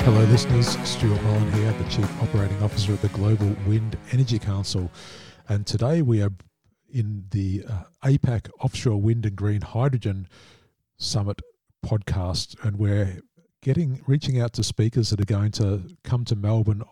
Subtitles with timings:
[0.02, 0.80] Hello, listeners.
[0.84, 4.90] Stuart Mullen here, the Chief Operating Officer of the Global Wind Energy Council.
[5.48, 6.32] And today we are
[6.92, 10.28] in the uh, APAC Offshore Wind and Green Hydrogen
[11.02, 11.42] Summit
[11.84, 13.22] podcast, and we're
[13.62, 16.84] getting reaching out to speakers that are going to come to Melbourne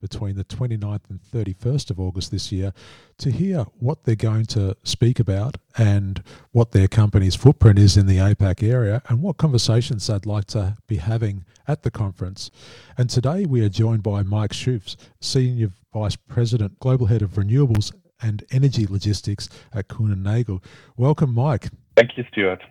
[0.00, 2.72] between the 29th and 31st of August this year
[3.18, 6.22] to hear what they're going to speak about and
[6.52, 10.76] what their company's footprint is in the APAC area and what conversations they'd like to
[10.86, 12.50] be having at the conference.
[12.96, 17.92] And today we are joined by Mike Schoofs, Senior Vice President, Global Head of Renewables
[18.22, 20.62] and Energy Logistics at Kuehne Nagel.
[20.96, 21.68] Welcome, Mike.
[21.96, 22.62] Thank you, Stuart.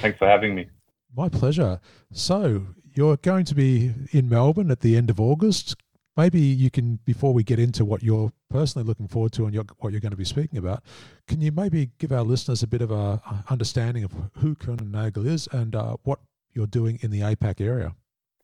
[0.00, 0.68] Thanks for having me.
[1.14, 1.80] My pleasure.
[2.12, 5.76] So, you're going to be in Melbourne at the end of August.
[6.16, 9.92] Maybe you can, before we get into what you're personally looking forward to and what
[9.92, 10.82] you're going to be speaking about,
[11.26, 15.26] can you maybe give our listeners a bit of a understanding of who Kuehne Nagel
[15.26, 16.18] is and uh, what
[16.52, 17.94] you're doing in the APAC area?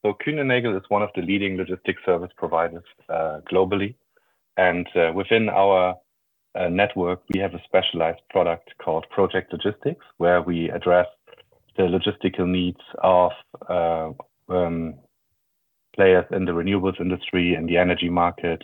[0.02, 3.96] So Kuehne Nagel is one of the leading logistics service providers uh, globally,
[4.56, 5.94] and uh, within our
[6.54, 11.06] uh, network, we have a specialized product called Project Logistics, where we address
[11.78, 13.30] the logistical needs of
[13.70, 14.10] uh,
[14.52, 14.94] um,
[15.94, 18.62] players in the renewables industry, in the energy market,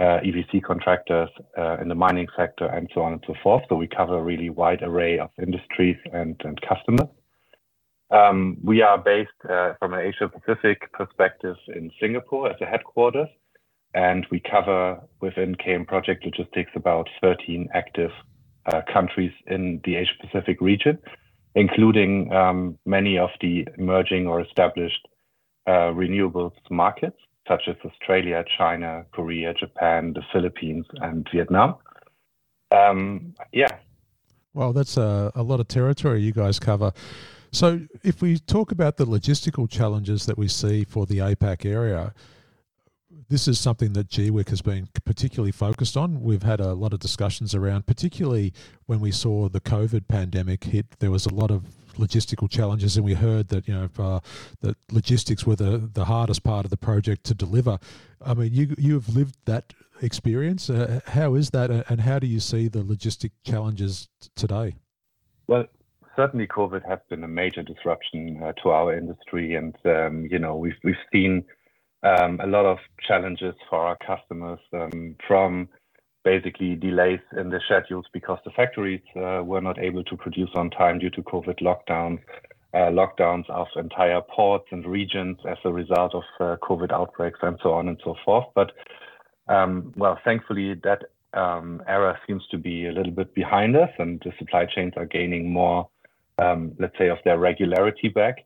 [0.00, 3.62] uh, EPC contractors uh, in the mining sector, and so on and so forth.
[3.68, 7.08] So we cover a really wide array of industries and, and customers.
[8.10, 9.30] Um, we are based
[9.78, 13.28] from an Asia Pacific perspective in Singapore as a headquarters,
[13.92, 18.10] and we cover within KN Project Logistics about 13 active
[18.90, 20.98] countries in the Asia Pacific region
[21.58, 25.08] including um, many of the emerging or established
[25.66, 31.74] uh, renewables markets, such as Australia, China, Korea, Japan, the Philippines, and Vietnam.
[32.70, 33.76] Um, yeah.
[34.54, 36.92] Well, that's a, a lot of territory you guys cover.
[37.50, 42.14] So, if we talk about the logistical challenges that we see for the APAC area,
[43.28, 46.20] this is something that GWEC has been particularly focused on.
[46.22, 48.52] We've had a lot of discussions around, particularly
[48.86, 50.98] when we saw the COVID pandemic hit.
[50.98, 51.64] There was a lot of
[51.96, 54.20] logistical challenges, and we heard that you know uh,
[54.60, 57.78] that logistics were the, the hardest part of the project to deliver.
[58.24, 60.70] I mean, you you have lived that experience.
[60.70, 64.76] Uh, how is that, and how do you see the logistic challenges today?
[65.46, 65.66] Well,
[66.14, 70.56] certainly COVID has been a major disruption uh, to our industry, and um, you know
[70.56, 71.44] we've we've seen
[72.02, 75.68] a lot of challenges for our customers um, from
[76.24, 80.70] basically delays in the schedules because the factories uh, were not able to produce on
[80.70, 82.20] time due to COVID lockdowns,
[82.74, 87.58] uh, lockdowns of entire ports and regions as a result of uh, COVID outbreaks and
[87.62, 88.46] so on and so forth.
[88.54, 88.72] But
[89.48, 94.20] um, well, thankfully that um, era seems to be a little bit behind us, and
[94.24, 95.88] the supply chains are gaining more,
[96.38, 98.44] um, let's say, of their regularity back.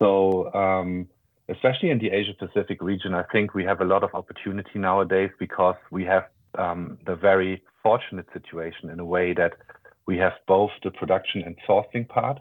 [0.00, 1.08] So um,
[1.48, 5.30] especially in the Asia Pacific region, I think we have a lot of opportunity nowadays
[5.38, 6.24] because we have
[6.58, 9.54] um, the very fortunate situation in a way that
[10.06, 12.38] we have both the production and sourcing part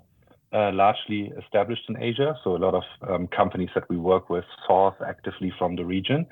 [0.53, 2.35] uh, largely established in Asia.
[2.43, 6.25] So a lot of um, companies that we work with source actively from the region.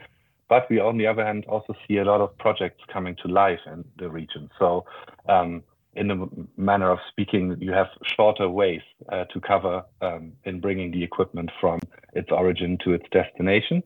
[0.49, 3.59] But we, on the other hand, also see a lot of projects coming to life
[3.65, 4.49] in the region.
[4.59, 4.85] So
[5.27, 5.63] um,
[5.95, 8.81] in the manner of speaking, you have shorter ways
[9.11, 11.79] to cover um, in bringing the equipment from
[12.13, 13.81] its origin to its destination.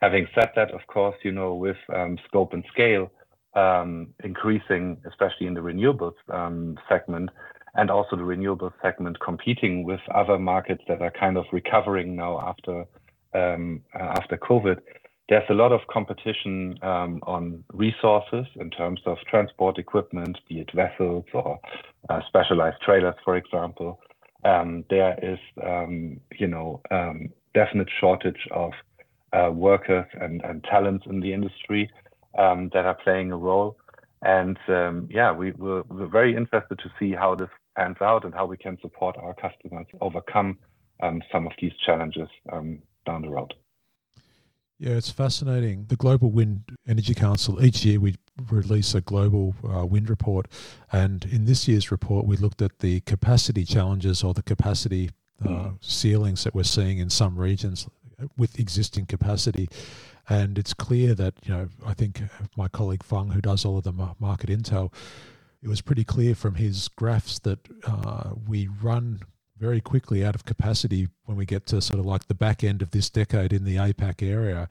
[0.00, 3.10] Having said that, of course, you know, with um, scope and scale
[3.54, 6.14] um, increasing, especially in the renewables
[6.88, 7.30] segment,
[7.74, 12.40] and also the renewables segment competing with other markets that are kind of recovering now
[12.40, 12.84] after
[13.34, 14.78] after COVID,
[15.28, 21.24] there's a lot of competition on resources in terms of transport equipment, be it vessels
[21.32, 21.58] or
[22.10, 24.00] uh, specialized trailers, for example.
[24.44, 28.72] Um, there is, um, you know, um, definite shortage of
[29.32, 31.90] uh, workers and, and talents in the industry
[32.38, 33.76] um, that are playing a role.
[34.22, 38.46] And um, yeah, we, we're, very interested to see how this pans out and how
[38.46, 40.58] we can support our customers overcome
[41.02, 43.54] um some of these challenges um down the road.
[44.82, 45.84] Yeah, it's fascinating.
[45.86, 48.16] The Global Wind Energy Council, each year we
[48.50, 50.48] release a global uh, wind report.
[50.90, 55.10] And in this year's report, we looked at the capacity challenges or the capacity
[55.44, 55.84] uh, mm.
[55.84, 57.88] ceilings that we're seeing in some regions
[58.36, 59.68] with existing capacity.
[60.28, 62.20] And it's clear that, you know, I think
[62.56, 64.92] my colleague Feng, who does all of the market intel,
[65.62, 69.20] it was pretty clear from his graphs that uh, we run
[69.62, 72.82] very quickly out of capacity when we get to sort of like the back end
[72.82, 74.68] of this decade in the APAC area.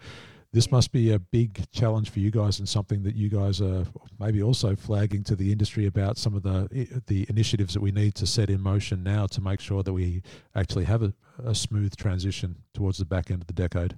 [0.52, 3.86] This must be a big challenge for you guys and something that you guys are
[4.20, 8.16] maybe also flagging to the industry about some of the the initiatives that we need
[8.16, 10.24] to set in motion now to make sure that we
[10.54, 11.14] actually have a,
[11.46, 13.98] a smooth transition towards the back end of the decade.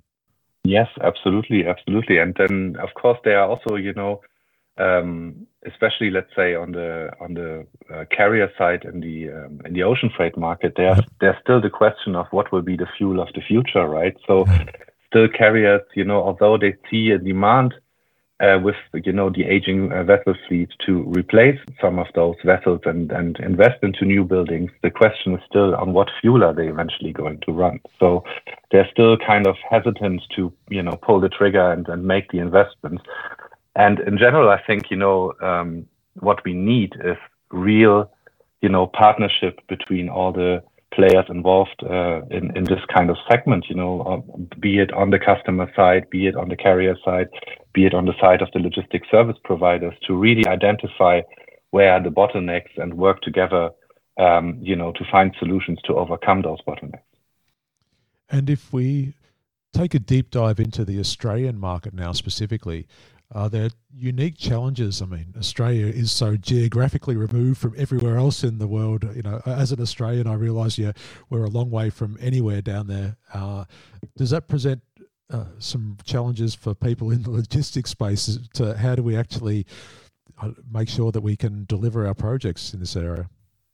[0.64, 2.20] Yes, absolutely, absolutely.
[2.20, 4.22] And then, of course, there are also, you know,
[4.78, 9.74] um, especially let's say on the on the uh, carrier side in the um, in
[9.74, 13.22] the ocean freight market, there's there's still the question of what will be the fuel
[13.22, 14.16] of the future, right?
[14.28, 14.46] So,
[15.08, 17.74] still carriers, you know, although they see a demand
[18.44, 22.82] uh, with you know the aging uh, vessel fleet to replace some of those vessels
[22.86, 26.68] and and invest into new buildings, the question is still on what fuel are they
[26.68, 27.80] eventually going to run.
[28.00, 28.24] So
[28.72, 32.40] they're still kind of hesitant to you know pull the trigger and, and make the
[32.40, 33.04] investments.
[33.76, 35.88] And in general, I think you know um,
[36.20, 37.18] what we need is
[37.52, 38.12] real,
[38.62, 43.66] you know, partnership between all the players involved uh, in in this kind of segment.
[43.70, 47.30] You know, uh, be it on the customer side, be it on the carrier side,
[47.74, 51.22] be it on the side of the logistics service providers, to really identify
[51.72, 53.72] where are the bottlenecks and work together.
[54.20, 57.02] Um, you know, to find solutions to overcome those bottlenecks.
[58.30, 59.16] And if we
[59.74, 62.88] take a deep dive into the Australian market now specifically,
[63.34, 65.02] are there unique challenges?
[65.02, 69.04] I mean, Australia is so geographically removed from everywhere else in the world.
[69.16, 70.92] You know, as an Australian, I realise yeah,
[71.30, 73.18] we're a long way from anywhere down there.
[73.34, 73.66] Uh,
[74.16, 74.82] does that present
[75.32, 78.38] uh, some challenges for people in the logistics space?
[78.54, 79.66] To how do we actually
[80.42, 83.30] uh, make sure that we can deliver our projects in this area?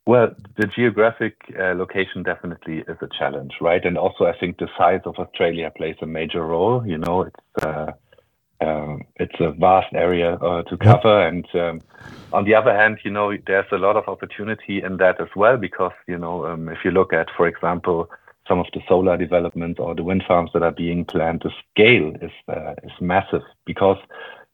[0.05, 3.83] Well, the geographic uh, location definitely is a challenge, right?
[3.85, 6.83] And also, I think the size of Australia plays a major role.
[6.83, 7.91] You know, it's uh,
[8.61, 11.21] um, it's a vast area uh, to cover.
[11.27, 11.81] And um,
[12.33, 15.57] on the other hand, you know, there's a lot of opportunity in that as well,
[15.57, 18.09] because, you know, um, if you look at, for example,
[18.47, 22.13] some of the solar developments or the wind farms that are being planned, the scale
[22.21, 23.97] is, uh, is massive because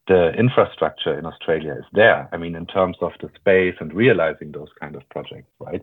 [0.06, 2.28] the infrastructure in Australia is there.
[2.30, 5.82] I mean, in terms of the space and realizing those kind of projects, right?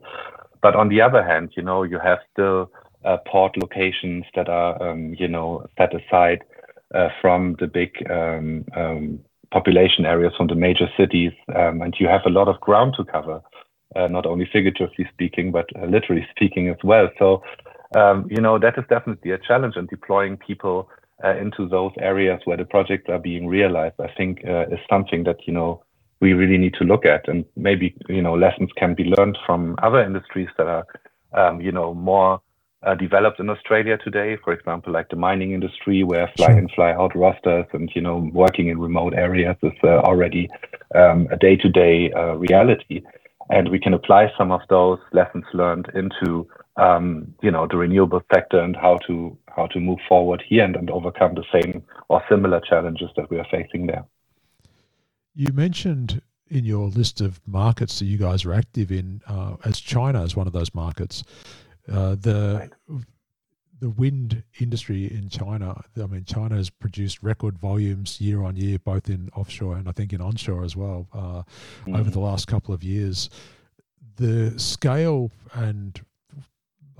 [0.61, 2.71] But on the other hand, you know, you have still
[3.03, 6.43] uh, port locations that are, um, you know, set aside
[7.21, 9.19] from the big um, um,
[9.51, 13.03] population areas, from the major cities, um, and you have a lot of ground to
[13.05, 13.41] cover,
[13.95, 17.09] uh, not only figuratively speaking, but uh, literally speaking as well.
[17.19, 17.43] So,
[18.29, 20.89] you know, that is definitely a challenge, and deploying people
[21.23, 25.23] uh, into those areas where the projects are being realized, I think, uh, is something
[25.23, 25.83] that you know
[26.19, 29.75] we really need to look at, and maybe you know lessons can be learned from
[29.81, 30.85] other industries that are,
[31.33, 32.41] um, you know, more
[32.85, 34.37] uh, developed in Australia today.
[34.43, 38.29] For example, like the mining industry, where fly in, fly out rosters, and you know,
[38.33, 40.49] working in remote areas is uh, already
[40.95, 43.01] um, a day-to-day uh, reality.
[43.49, 46.47] And we can apply some of those lessons learned into
[46.77, 50.75] um, you know the renewable sector and how to how to move forward here and,
[50.75, 54.05] and overcome the same or similar challenges that we are facing there.
[55.35, 59.79] You mentioned in your list of markets that you guys are active in uh, as
[59.79, 61.23] China is one of those markets.
[61.91, 63.01] Uh, the right.
[63.79, 68.79] the wind industry in China, I mean, China has produced record volumes year on year,
[68.79, 71.95] both in offshore and I think in onshore as well, uh, mm-hmm.
[71.95, 73.29] over the last couple of years.
[74.15, 75.99] The scale and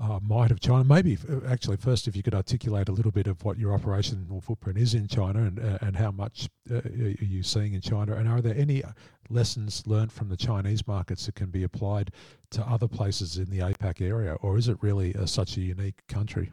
[0.04, 0.84] uh, might of China.
[0.84, 4.40] Maybe uh, actually first, if you could articulate a little bit of what your operational
[4.40, 8.14] footprint is in China and uh, and how much uh, are you seeing in China,
[8.16, 8.82] and are there any
[9.30, 12.10] lessons learned from the Chinese markets that can be applied
[12.50, 16.06] to other places in the APAC area, or is it really a, such a unique
[16.08, 16.52] country?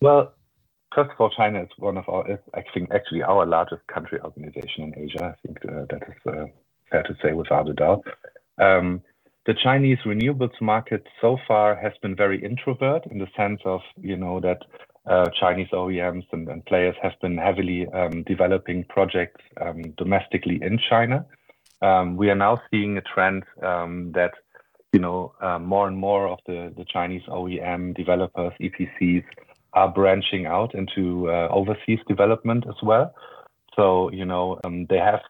[0.00, 0.34] Well,
[0.94, 4.84] first of all, China is one of our, I think, actually our largest country organization
[4.84, 5.36] in Asia.
[5.36, 6.46] I think uh, that is uh,
[6.90, 8.04] fair to say without a doubt.
[8.60, 9.00] Um,
[9.46, 14.16] the Chinese renewables market so far has been very introvert in the sense of, you
[14.16, 14.62] know, that
[15.10, 20.78] uh, Chinese OEMs and, and, players have been heavily um, developing projects um, domestically in
[20.88, 21.26] China.
[21.80, 24.30] Um, we are now seeing a trend um, that,
[24.92, 29.24] you know, uh, more and more of the, the Chinese OEM developers, EPCs,
[29.72, 33.12] are branching out into uh, overseas development as well.
[33.74, 35.20] So, you know, um, they have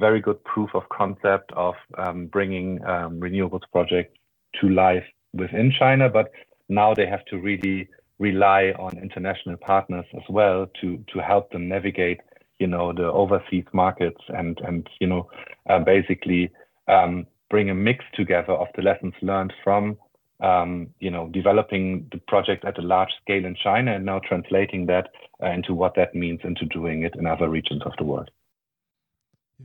[0.00, 4.16] very good proof of concept of um, bringing um, renewables projects
[4.60, 5.04] to life
[5.34, 6.32] within China, but
[6.68, 7.88] now they have to really
[8.18, 12.20] rely on international partners as well to to help them navigate,
[12.58, 15.28] you know, the overseas markets and and you know,
[15.68, 16.50] uh, basically
[16.88, 19.96] um, bring a mix together of the lessons learned from
[20.42, 24.86] um, you know, developing the project at a large scale in China and now translating
[24.86, 25.08] that
[25.42, 28.30] uh, into what that means into doing it in other regions of the world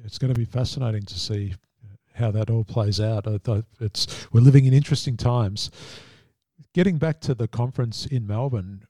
[0.03, 1.55] it's going to be fascinating to see
[2.13, 3.25] how that all plays out.
[3.79, 5.69] It's we're living in interesting times.
[6.73, 8.85] Getting back to the conference in Melbourne,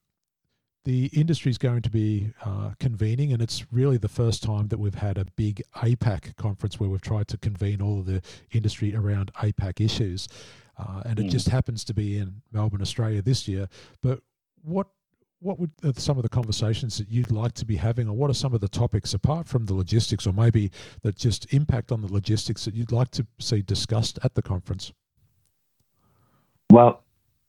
[0.86, 4.78] the industry is going to be uh, convening, and it's really the first time that
[4.78, 8.22] we've had a big APAC conference where we've tried to convene all of the
[8.52, 10.28] industry around APAC issues.
[10.78, 11.30] Uh, and it mm.
[11.30, 13.68] just happens to be in Melbourne, Australia this year.
[14.02, 14.22] But
[14.62, 14.88] what
[15.40, 18.30] what would uh, some of the conversations that you'd like to be having, or what
[18.30, 22.02] are some of the topics apart from the logistics, or maybe that just impact on
[22.02, 24.92] the logistics that you'd like to see discussed at the conference?
[26.72, 27.04] Well,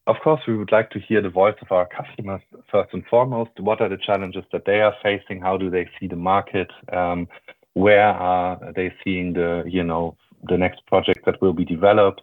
[0.06, 2.40] of course, we would like to hear the voice of our customers
[2.70, 3.50] first and foremost.
[3.58, 5.40] What are the challenges that they are facing?
[5.40, 6.70] How do they see the market?
[6.92, 7.28] Um,
[7.74, 10.16] where are they seeing the you know
[10.48, 12.22] the next project that will be developed?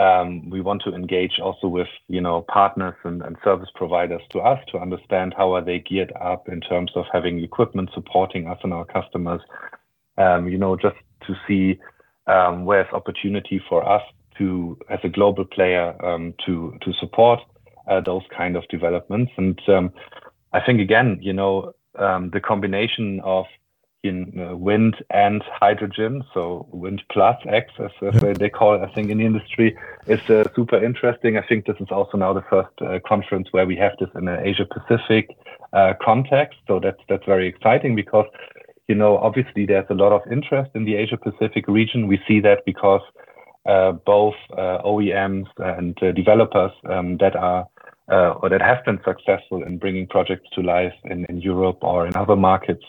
[0.00, 4.58] Um, we want to engage also with you know partners and, service providers to us
[4.72, 8.72] to understand how are they geared up in terms of having equipment supporting us and
[8.72, 9.42] our customers.
[10.16, 11.78] Um, you know, just to see
[12.26, 14.02] um, where's opportunity for us
[14.38, 15.94] to, as a global player,
[16.46, 17.40] to to support
[17.86, 19.32] uh, those kind of developments.
[19.36, 19.60] And
[20.54, 23.44] I think again, you know, the combination of
[24.02, 28.92] in uh, wind and hydrogen, so wind plus X, as, as they call it, I
[28.94, 29.76] think in the industry,
[30.06, 31.36] is uh, super interesting.
[31.36, 34.26] I think this is also now the first uh, conference where we have this in
[34.26, 35.28] an Asia Pacific
[35.72, 36.58] uh, context.
[36.66, 38.26] So that's that's very exciting because,
[38.88, 42.06] you know, obviously there's a lot of interest in the Asia Pacific region.
[42.06, 43.02] We see that because
[43.66, 47.66] uh, both uh, OEMs and developers um, that are
[48.08, 52.16] or that have been successful in bringing projects to life in, in Europe or in
[52.16, 52.82] other markets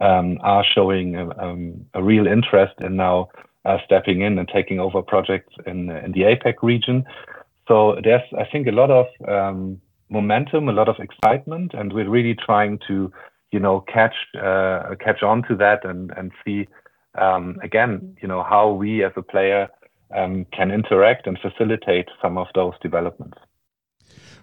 [0.00, 3.28] um, are showing a, um, a, real interest in now
[3.64, 7.04] uh, stepping in and taking over projects in in the APAC region.
[7.68, 12.08] So there's, I think, a lot of um, momentum, a lot of excitement, and we're
[12.08, 13.10] really trying to,
[13.50, 16.68] you know, catch uh, catch on to that and and see
[17.16, 19.68] um, again, you know, how we as a player
[20.14, 23.38] um, can interact and facilitate some of those developments.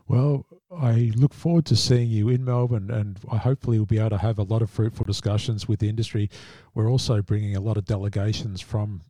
[0.08, 0.46] Well,
[0.76, 4.38] I look forward to seeing you in Melbourne, and hopefully we'll be able to have
[4.38, 6.30] a lot of fruitful discussions with the industry.
[6.74, 9.02] We're also bringing a lot of delegations from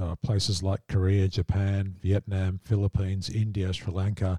[0.00, 4.38] uh, places like Korea, Japan, Vietnam, Philippines, India, Sri Lanka,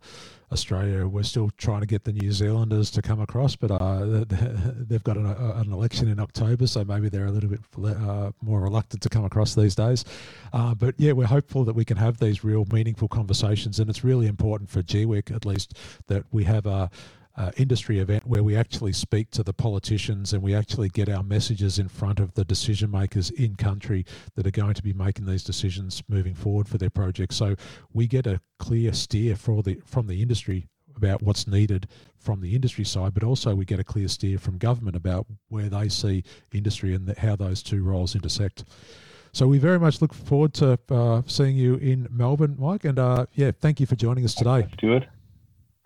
[0.51, 1.07] Australia.
[1.07, 5.17] We're still trying to get the New Zealanders to come across, but uh, they've got
[5.17, 9.01] an, uh, an, election in October, so maybe they're a little bit uh, more reluctant
[9.03, 10.05] to come across these days.
[10.53, 14.03] Uh, but yeah, we're hopeful that we can have these real meaningful conversations, and it's
[14.03, 15.77] really important for GWEC at least
[16.07, 16.89] that we have a
[17.39, 21.23] uh, industry event where we actually speak to the politicians and we actually get our
[21.23, 24.05] messages in front of the decision makers in country
[24.35, 27.37] that are going to be making these decisions moving forward for their projects.
[27.37, 27.55] So
[27.93, 30.67] we get a clear steer for the from the industry
[30.97, 34.57] about what's needed from the industry side, but also we get a clear steer from
[34.57, 38.65] government about where they see industry and how those two roles intersect.
[39.31, 42.83] So we very much look forward to uh, seeing you in Melbourne, Mike.
[42.83, 44.67] And uh, yeah, thank you for joining us today.
[44.77, 45.07] Stuart.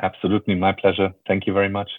[0.02, 1.14] Absolutely, my pleasure.
[1.28, 1.90] Thank you very much.